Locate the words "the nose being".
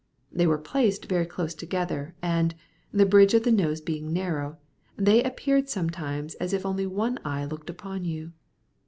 3.43-4.11